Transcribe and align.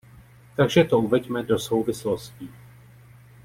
Takže 0.55 0.83
to 0.83 0.99
uveďme 0.99 1.43
do 1.43 1.59
souvislostí. 1.59 2.49